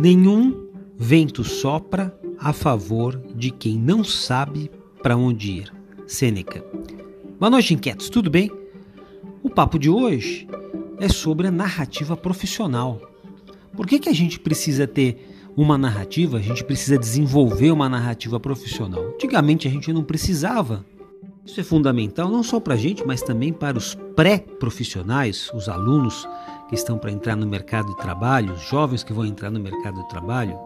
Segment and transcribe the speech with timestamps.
[0.00, 4.70] Nenhum vento sopra a favor de quem não sabe
[5.02, 5.72] para onde ir.
[6.06, 6.64] Sêneca.
[7.38, 8.50] Boa noite, inquietos, tudo bem?
[9.42, 10.48] O papo de hoje
[10.98, 12.98] é sobre a narrativa profissional.
[13.76, 18.40] Por que, que a gente precisa ter uma narrativa, a gente precisa desenvolver uma narrativa
[18.40, 19.04] profissional?
[19.12, 20.82] Antigamente a gente não precisava.
[21.44, 26.26] Isso é fundamental não só para a gente, mas também para os pré-profissionais, os alunos
[26.70, 30.00] que estão para entrar no mercado de trabalho, os jovens que vão entrar no mercado
[30.00, 30.56] de trabalho.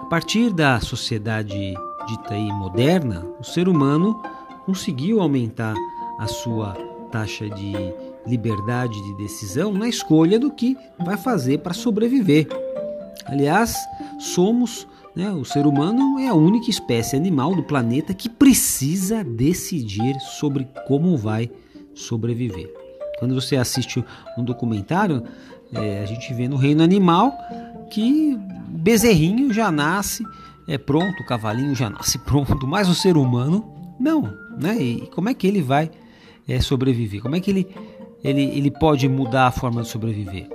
[0.00, 1.74] A partir da sociedade
[2.06, 4.22] dita aí moderna, o ser humano
[4.64, 5.74] conseguiu aumentar
[6.18, 6.72] a sua
[7.10, 7.74] taxa de
[8.26, 12.48] liberdade de decisão na escolha do que vai fazer para sobreviver.
[13.26, 13.76] Aliás,
[14.18, 20.18] somos, né, o ser humano é a única espécie animal do planeta que precisa decidir
[20.20, 21.50] sobre como vai
[21.94, 22.81] sobreviver.
[23.22, 24.04] Quando você assiste
[24.36, 25.22] um documentário,
[25.72, 27.32] é, a gente vê no reino animal
[27.88, 30.26] que bezerrinho já nasce
[30.66, 34.22] é pronto, o cavalinho já nasce pronto, mas o ser humano não,
[34.58, 34.76] né?
[34.76, 35.88] E como é que ele vai
[36.48, 37.22] é, sobreviver?
[37.22, 37.68] Como é que ele,
[38.24, 40.48] ele, ele pode mudar a forma de sobreviver?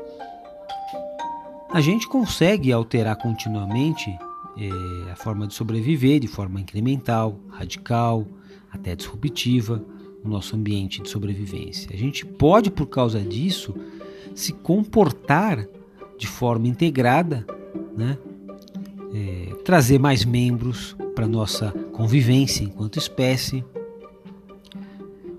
[1.72, 4.10] A gente consegue alterar continuamente
[4.58, 8.28] é, a forma de sobreviver de forma incremental, radical,
[8.74, 9.82] até disruptiva
[10.24, 11.90] o nosso ambiente de sobrevivência.
[11.94, 13.76] A gente pode, por causa disso,
[14.36, 15.68] se comportar
[16.18, 17.46] de forma integrada,
[17.96, 18.18] né?
[19.14, 23.64] É, trazer mais membros para nossa convivência enquanto espécie.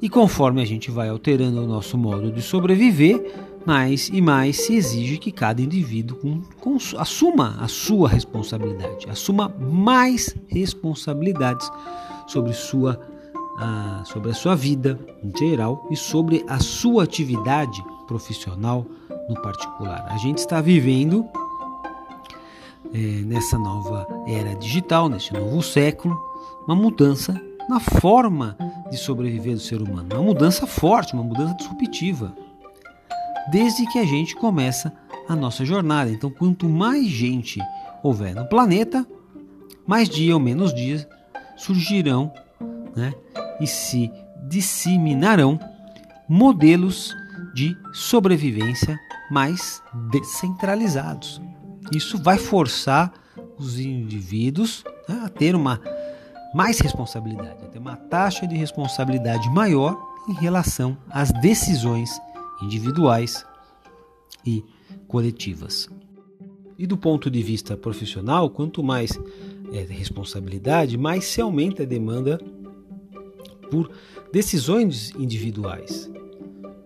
[0.01, 3.23] E conforme a gente vai alterando o nosso modo de sobreviver,
[3.67, 9.49] mais e mais se exige que cada indivíduo com, com, assuma a sua responsabilidade, assuma
[9.49, 11.71] mais responsabilidades
[12.27, 12.99] sobre sua
[13.59, 18.87] a, sobre a sua vida em geral e sobre a sua atividade profissional
[19.29, 20.07] no particular.
[20.09, 21.27] A gente está vivendo
[22.95, 26.17] é, nessa nova era digital, nesse novo século,
[26.67, 27.39] uma mudança
[27.69, 28.57] na forma
[28.91, 32.35] de sobreviver do ser humano, uma mudança forte, uma mudança disruptiva,
[33.51, 34.93] desde que a gente começa
[35.29, 36.11] a nossa jornada.
[36.11, 37.61] Então, quanto mais gente
[38.03, 39.07] houver no planeta,
[39.87, 41.07] mais dia ou menos dias
[41.57, 42.33] surgirão
[42.97, 43.13] né,
[43.61, 44.11] e se
[44.49, 45.59] disseminarão
[46.29, 47.15] modelos
[47.55, 48.99] de sobrevivência
[49.31, 51.41] mais descentralizados.
[51.93, 53.13] Isso vai forçar
[53.59, 55.81] os indivíduos né, a ter uma
[56.55, 59.99] mais responsabilidade, a ter uma taxa de responsabilidade maior
[60.29, 62.11] em relação às decisões
[62.63, 63.45] individuais
[64.45, 64.65] e
[65.07, 65.89] coletivas.
[66.79, 69.19] E do ponto de vista profissional, quanto mais
[69.73, 72.41] é, responsabilidade, mais se aumenta a demanda
[73.71, 73.91] por
[74.33, 76.11] decisões individuais.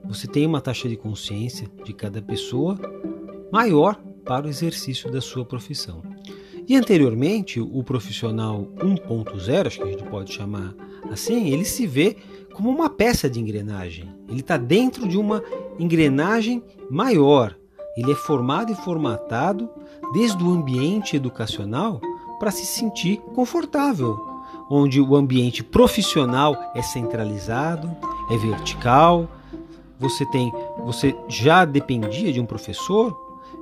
[0.04, 2.78] Você tem uma taxa de consciência de cada pessoa
[3.50, 6.02] maior para o exercício da sua profissão.
[6.68, 10.74] E anteriormente, o profissional 1.0, acho que a gente pode chamar
[11.10, 12.16] assim, ele se vê
[12.54, 14.08] como uma peça de engrenagem.
[14.28, 15.42] Ele está dentro de uma
[15.78, 17.56] engrenagem maior.
[17.96, 19.68] Ele é formado e formatado
[20.12, 22.00] desde o ambiente educacional
[22.38, 24.31] para se sentir confortável,
[24.70, 27.90] onde o ambiente profissional é centralizado,
[28.30, 29.28] é vertical.
[29.98, 30.52] Você tem,
[30.84, 33.16] você já dependia de um professor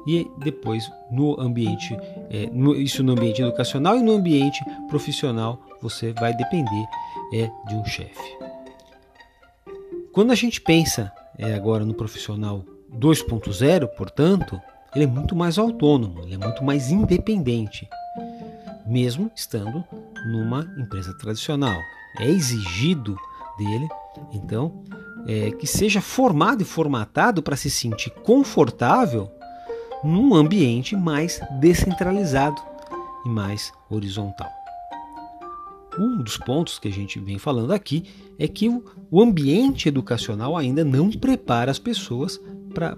[0.06, 1.96] e depois no ambiente,
[2.30, 6.84] é, no, isso no ambiente educacional e no ambiente profissional você vai depender
[7.32, 8.38] é de um chefe.
[10.12, 14.60] Quando a gente pensa é, agora no profissional 2.0, portanto,
[14.94, 17.88] ele é muito mais autônomo, ele é muito mais independente,
[18.84, 19.84] mesmo estando
[20.26, 21.81] numa empresa tradicional.
[22.19, 23.16] É exigido
[23.58, 23.88] dele,
[24.32, 24.82] então,
[25.26, 29.30] é, que seja formado e formatado para se sentir confortável
[30.03, 32.60] num ambiente mais descentralizado
[33.25, 34.50] e mais horizontal.
[35.98, 38.04] Um dos pontos que a gente vem falando aqui
[38.38, 42.41] é que o, ambiente educacional ainda não prepara as pessoas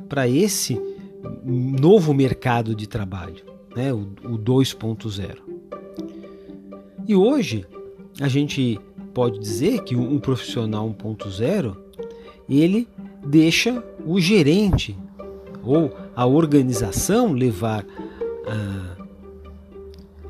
[0.09, 0.81] para esse
[1.45, 3.45] novo mercado de trabalho,
[3.75, 5.52] né, o, o 2.0.
[7.13, 7.67] E hoje
[8.23, 8.81] a gente
[9.13, 11.77] pode dizer que um profissional 1.0
[12.49, 12.89] ele
[13.23, 14.97] deixa o gerente
[15.63, 17.85] ou a organização levar
[18.47, 18.97] a,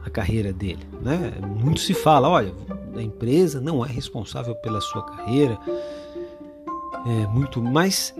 [0.05, 0.84] a carreira dele.
[1.00, 1.34] Né?
[1.56, 2.52] Muito se fala, olha,
[2.96, 5.56] a empresa não é responsável pela sua carreira,
[7.06, 8.12] é, muito mais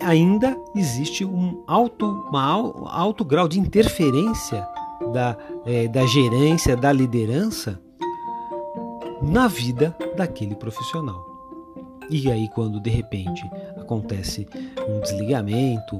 [0.00, 2.42] ainda existe um alto, uma
[2.90, 4.66] alto grau de interferência
[5.12, 5.36] da,
[5.66, 7.78] é, da gerência, da liderança
[9.22, 11.24] na vida daquele profissional.
[12.08, 13.42] E aí, quando de repente
[13.76, 14.46] acontece
[14.88, 15.98] um desligamento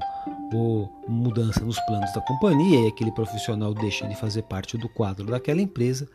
[0.55, 5.27] ou mudança nos planos da companhia e aquele profissional deixa de fazer parte do quadro
[5.27, 6.09] daquela empresa,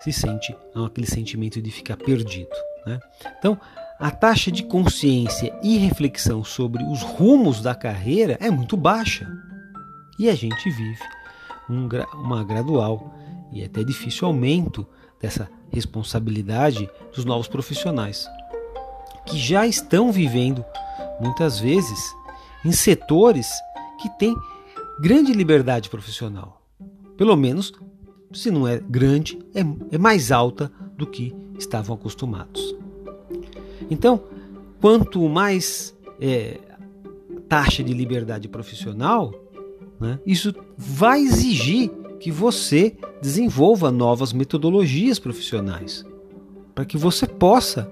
[0.00, 2.50] se sente aquele sentimento de ficar perdido.
[2.86, 2.98] Né?
[3.38, 3.58] Então,
[3.98, 9.30] a taxa de consciência e reflexão sobre os rumos da carreira é muito baixa
[10.18, 11.02] e a gente vive
[11.68, 13.14] um, uma gradual
[13.52, 14.86] e até difícil aumento
[15.20, 18.26] dessa responsabilidade dos novos profissionais
[19.26, 20.64] que já estão vivendo
[21.20, 22.14] muitas vezes
[22.64, 23.48] em setores
[24.00, 24.34] que têm
[25.00, 26.60] grande liberdade profissional.
[27.16, 27.72] Pelo menos,
[28.32, 29.60] se não é grande, é,
[29.94, 32.74] é mais alta do que estavam acostumados.
[33.90, 34.22] Então,
[34.80, 36.58] quanto mais é,
[37.48, 39.32] taxa de liberdade profissional,
[39.98, 41.90] né, isso vai exigir
[42.20, 46.04] que você desenvolva novas metodologias profissionais
[46.74, 47.90] para que você possa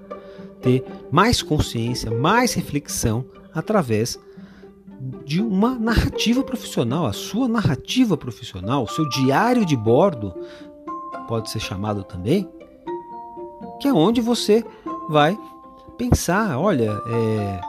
[0.60, 4.18] ter mais consciência, mais reflexão através
[5.24, 10.34] de uma narrativa profissional, a sua narrativa profissional, o seu diário de bordo,
[11.28, 12.48] pode ser chamado também,
[13.80, 14.64] que é onde você
[15.08, 15.38] vai
[15.96, 17.60] pensar, olha, é,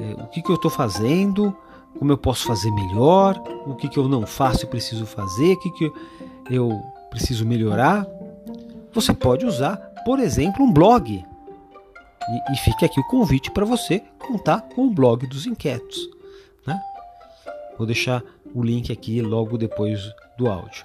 [0.00, 1.54] é, o que, que eu estou fazendo,
[1.98, 5.60] como eu posso fazer melhor, o que, que eu não faço e preciso fazer, o
[5.60, 5.92] que, que
[6.50, 8.06] eu preciso melhorar.
[8.92, 11.12] Você pode usar, por exemplo, um blog.
[12.28, 16.08] E, e fica aqui o convite para você contar com o blog dos inquietos.
[16.66, 16.78] Né?
[17.78, 18.22] Vou deixar
[18.54, 20.00] o link aqui logo depois
[20.36, 20.84] do áudio.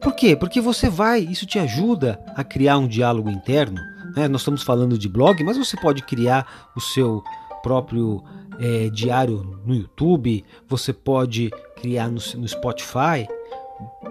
[0.00, 0.34] Por quê?
[0.34, 3.80] Porque você vai, isso te ajuda a criar um diálogo interno.
[4.16, 4.28] Né?
[4.28, 7.22] Nós estamos falando de blog, mas você pode criar o seu
[7.62, 8.22] próprio
[8.58, 13.26] é, diário no YouTube, você pode criar no, no Spotify,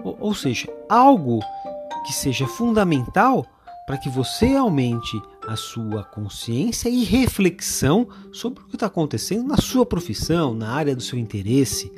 [0.02, 1.40] ou, ou seja, algo
[2.06, 3.46] que seja fundamental
[3.86, 9.56] para que você aumente a sua consciência e reflexão sobre o que está acontecendo na
[9.56, 11.92] sua profissão, na área do seu interesse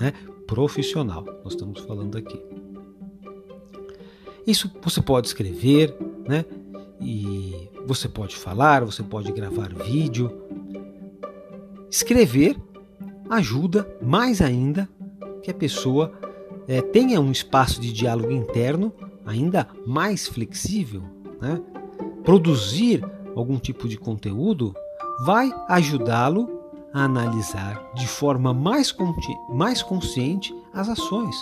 [0.00, 0.12] né,
[0.46, 1.24] profissional.
[1.44, 2.40] Nós estamos falando aqui.
[4.46, 5.94] Isso você pode escrever,
[6.26, 6.44] né?
[7.00, 10.30] E você pode falar, você pode gravar vídeo.
[11.96, 12.60] Escrever
[13.30, 14.86] ajuda mais ainda
[15.42, 16.12] que a pessoa
[16.68, 18.92] é, tenha um espaço de diálogo interno
[19.24, 21.02] ainda mais flexível,
[21.40, 21.58] né?
[22.22, 23.02] produzir
[23.34, 24.74] algum tipo de conteúdo
[25.24, 26.60] vai ajudá-lo
[26.92, 28.94] a analisar de forma mais,
[29.48, 31.34] mais consciente as ações,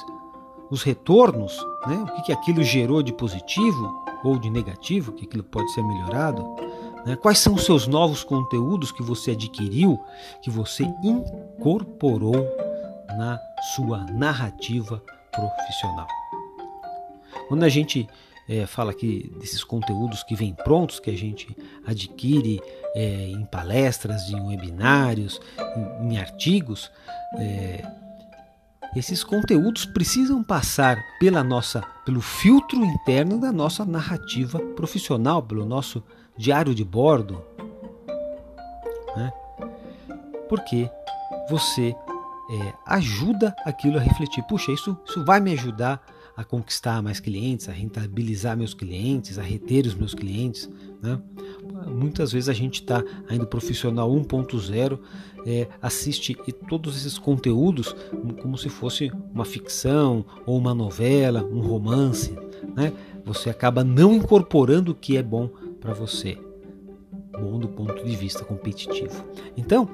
[0.71, 1.97] os retornos, né?
[1.97, 6.45] o que, que aquilo gerou de positivo ou de negativo, que aquilo pode ser melhorado,
[7.05, 7.17] né?
[7.17, 9.99] quais são os seus novos conteúdos que você adquiriu,
[10.43, 12.47] que você incorporou
[13.17, 13.39] na
[13.75, 15.03] sua narrativa
[15.33, 16.07] profissional.
[17.49, 18.09] Quando a gente
[18.49, 21.57] é, fala aqui desses conteúdos que vêm prontos, que a gente
[21.87, 22.61] adquire
[22.95, 25.41] é, em palestras, em webinários,
[26.01, 26.91] em, em artigos,
[27.39, 27.85] é,
[28.95, 36.03] esses conteúdos precisam passar pela nossa, pelo filtro interno da nossa narrativa profissional, pelo nosso
[36.37, 37.43] diário de bordo,
[39.17, 39.33] né?
[40.49, 40.89] porque
[41.49, 41.95] você
[42.51, 44.43] é, ajuda aquilo a refletir.
[44.45, 46.05] Puxa, isso, isso vai me ajudar
[46.37, 50.69] a conquistar mais clientes, a rentabilizar meus clientes, a reter os meus clientes.
[51.01, 51.21] Né?
[51.87, 54.99] Muitas vezes a gente está ainda profissional 1.0,
[55.47, 56.37] é, assiste
[56.69, 57.95] todos esses conteúdos
[58.43, 62.37] como se fosse uma ficção ou uma novela, um romance.
[62.75, 62.93] Né?
[63.25, 65.49] Você acaba não incorporando o que é bom
[65.85, 66.39] para você,
[67.31, 69.23] bom do ponto de vista competitivo.
[69.55, 69.87] Então,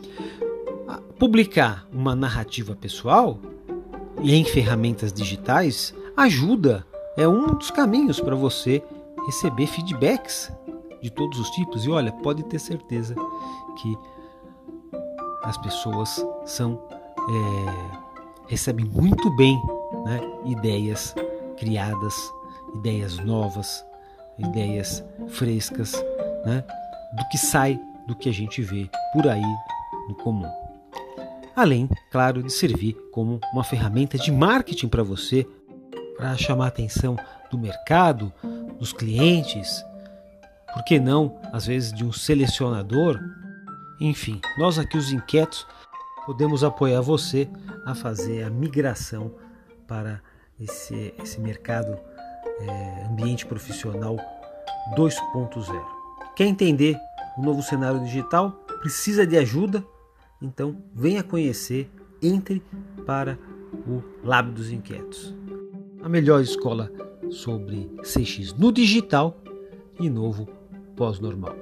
[1.19, 3.41] publicar uma narrativa pessoal
[4.23, 8.81] e em ferramentas digitais ajuda, é um dos caminhos para você
[9.27, 10.53] receber feedbacks
[11.03, 11.85] de todos os tipos.
[11.85, 13.17] E olha, pode ter certeza
[13.83, 13.99] que
[15.43, 16.81] as pessoas são
[17.19, 18.01] é,
[18.47, 19.61] recebem muito bem
[20.05, 21.17] né, ideias
[21.59, 22.15] criadas,
[22.77, 23.85] ideias novas,
[24.41, 25.93] ideias frescas,
[26.45, 26.65] né,
[27.17, 29.55] do que sai do que a gente vê por aí
[30.09, 30.51] no comum.
[31.55, 35.47] Além, claro, de servir como uma ferramenta de marketing para você
[36.17, 37.17] para chamar a atenção
[37.51, 38.33] do mercado,
[38.79, 39.85] dos clientes,
[40.73, 43.21] por que não, às vezes, de um selecionador?
[44.01, 45.67] Enfim, nós aqui, os inquietos,
[46.25, 47.49] podemos apoiar você
[47.85, 49.35] a fazer a migração
[49.87, 50.21] para
[50.59, 51.99] esse, esse mercado
[52.61, 54.17] é, ambiente profissional
[54.97, 55.67] 2.0.
[56.37, 56.97] Quer entender
[57.37, 58.53] o novo cenário digital?
[58.81, 59.85] Precisa de ajuda?
[60.41, 61.91] Então venha conhecer,
[62.23, 62.63] entre
[63.07, 63.39] para
[63.87, 65.35] o Lab dos Inquietos
[66.03, 66.91] a melhor escola
[67.31, 69.41] sobre CX no digital
[69.99, 70.49] e novo
[70.97, 71.55] pós-normal.